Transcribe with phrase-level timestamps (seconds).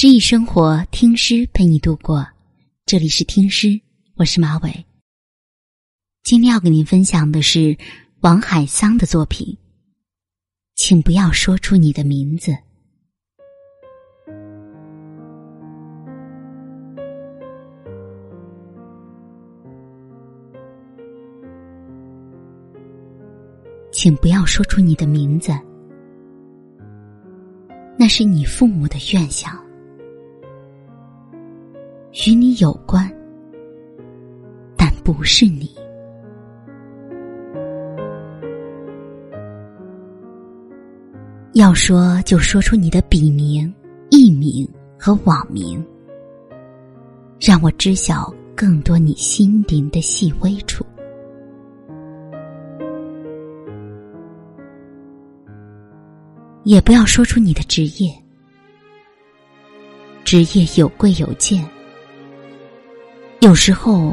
[0.00, 2.24] 诗意生活，听诗陪你度过。
[2.86, 3.80] 这里是听诗，
[4.14, 4.86] 我是马伟。
[6.22, 7.76] 今天要给您分享的是
[8.20, 9.58] 王海桑的作品，
[10.76, 12.56] 请不要说出你的名字。
[23.90, 25.50] 请不要说出你的名字，
[27.98, 29.60] 那是你父母的愿想，
[32.26, 33.08] 与你有关，
[34.76, 35.70] 但不是你。
[41.52, 43.72] 要说就说出你的笔名、
[44.10, 44.68] 艺名
[44.98, 45.84] 和网名，
[47.40, 50.84] 让我知晓更多你心灵的细微处。
[56.64, 58.12] 也不要说出你的职业，
[60.24, 61.64] 职业有贵有贱，
[63.40, 64.12] 有时候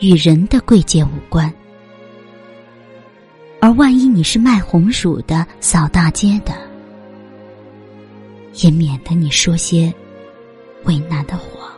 [0.00, 1.52] 与人的贵贱无关。
[3.60, 6.52] 而万一你是卖红薯的、扫大街的，
[8.54, 9.92] 也免得你说些
[10.84, 11.70] 为难的话。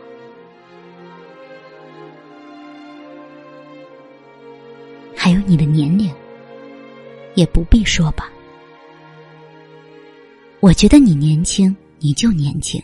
[5.15, 6.11] 还有你的年龄，
[7.35, 8.31] 也不必说吧。
[10.59, 12.81] 我觉得你年轻，你就年轻。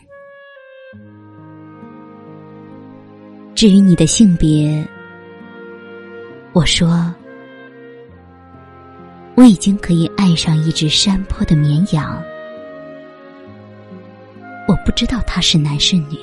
[3.60, 4.82] 至于你的性别，
[6.54, 7.14] 我说，
[9.34, 12.24] 我已经可以爱上一只山坡的绵羊。
[14.66, 16.18] 我不知道他是男是女。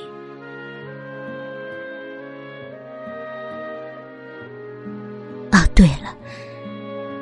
[5.52, 6.12] 啊，对了，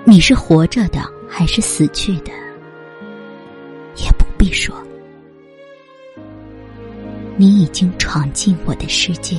[0.06, 2.32] 你是活着的还是死去的？
[3.96, 4.74] 也不必说，
[7.36, 9.36] 你已经闯进我的世界。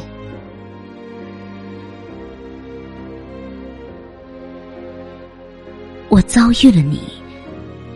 [6.28, 7.02] 遭遇了你，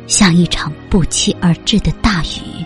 [0.07, 2.65] 像一场不期而至的大雨。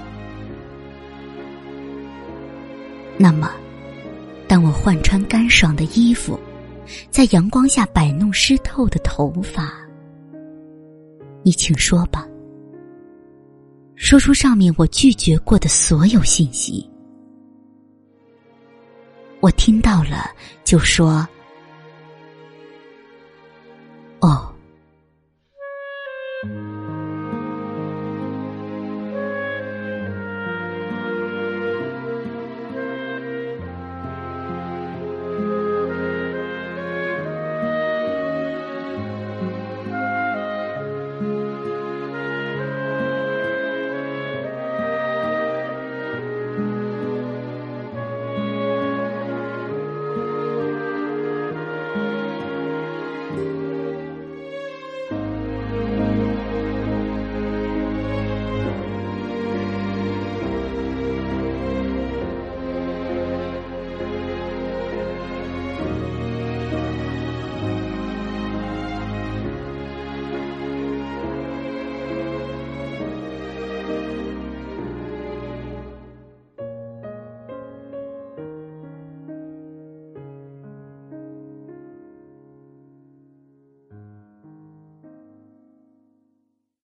[3.18, 3.52] 那么，
[4.48, 6.40] 当我换穿干爽的衣服，
[7.10, 9.74] 在阳光下摆弄湿透的头发，
[11.44, 12.28] 你请说吧。
[13.96, 16.88] 说出上面我拒绝过的所有信息，
[19.40, 20.30] 我听到了，
[20.64, 21.28] 就说
[24.22, 24.52] ：“哦。”